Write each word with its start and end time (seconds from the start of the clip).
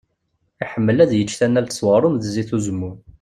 Iḥemmel 0.63 0.97
ad 1.03 1.11
icc 1.13 1.35
tanalt 1.39 1.75
s 1.77 1.79
uɣrum 1.85 2.15
d 2.17 2.23
zzit 2.27 2.49
n 2.53 2.55
uzemmur. 2.57 2.95